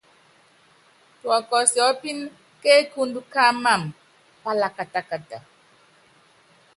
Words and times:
Tuɔsiɔ́pínɛ́ 1.47 2.31
ke 2.61 2.69
ekundu 2.81 3.19
ká 3.33 3.41
amam 3.51 3.81
palakatakata. 4.43 5.37